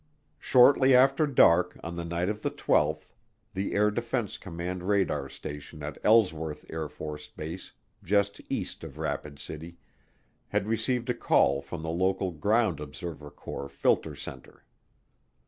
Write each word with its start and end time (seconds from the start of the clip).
Shortly 0.39 0.95
after 0.95 1.27
dark 1.27 1.77
on 1.83 1.95
the 1.95 2.03
night 2.03 2.27
of 2.27 2.41
the 2.41 2.49
twelfth, 2.49 3.13
the 3.53 3.73
Air 3.73 3.91
Defense 3.91 4.39
Command 4.39 4.81
radar 4.81 5.29
station 5.29 5.83
at 5.83 5.99
Ellsworth 6.03 6.67
AFB, 6.69 7.71
just 8.03 8.41
east 8.49 8.83
of 8.83 8.97
Rapid 8.97 9.37
City, 9.37 9.77
had 10.47 10.65
received 10.65 11.11
a 11.11 11.13
call 11.13 11.61
from 11.61 11.83
the 11.83 11.91
local 11.91 12.31
Ground 12.31 12.79
Observer 12.79 13.29
Corps 13.29 13.69
filter 13.69 14.15
center. 14.15 14.65